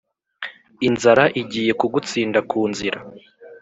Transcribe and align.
inzara 0.87 1.23
igiye 1.41 1.71
kugutsinda 1.79 2.39
ku 2.49 2.59
nzira 2.71 2.99